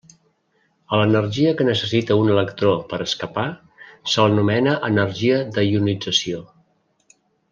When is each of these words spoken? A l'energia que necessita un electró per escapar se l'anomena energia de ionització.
A 0.95 0.99
l'energia 0.99 1.51
que 1.59 1.67
necessita 1.67 2.17
un 2.21 2.31
electró 2.37 2.71
per 2.93 2.99
escapar 3.05 3.45
se 4.15 4.25
l'anomena 4.27 4.75
energia 4.89 5.37
de 5.59 5.67
ionització. 5.75 6.43